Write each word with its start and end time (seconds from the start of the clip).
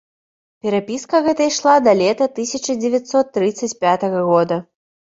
Перапіска 0.63 1.21
гэта 1.27 1.41
ішла 1.51 1.75
да 1.89 1.95
лета 2.01 2.31
тысяча 2.41 2.79
дзевяцьсот 2.83 3.33
трыццаць 3.39 3.75
пятага 3.89 4.29
года. 4.35 4.63